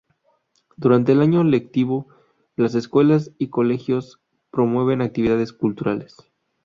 [0.77, 2.07] Durante el año lectivo,
[2.55, 6.17] las escuelas y colegios promueven actividades culturales.